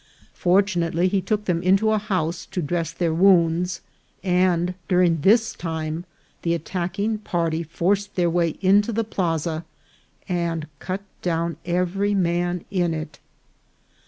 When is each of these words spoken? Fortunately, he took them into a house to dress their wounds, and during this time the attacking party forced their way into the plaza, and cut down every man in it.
Fortunately, 0.33 1.07
he 1.07 1.21
took 1.21 1.45
them 1.45 1.61
into 1.61 1.91
a 1.91 1.99
house 1.99 2.47
to 2.47 2.63
dress 2.63 2.91
their 2.91 3.13
wounds, 3.13 3.81
and 4.23 4.73
during 4.87 5.21
this 5.21 5.53
time 5.53 6.05
the 6.41 6.55
attacking 6.55 7.19
party 7.19 7.61
forced 7.61 8.15
their 8.15 8.27
way 8.27 8.57
into 8.61 8.91
the 8.91 9.03
plaza, 9.03 9.63
and 10.27 10.65
cut 10.79 11.01
down 11.21 11.57
every 11.65 12.15
man 12.15 12.65
in 12.71 12.95
it. 12.95 13.19